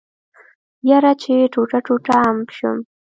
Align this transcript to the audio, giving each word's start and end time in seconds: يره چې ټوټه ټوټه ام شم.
يره 0.89 1.13
چې 1.21 1.33
ټوټه 1.53 1.79
ټوټه 1.85 2.15
ام 2.29 2.37
شم. 2.57 2.77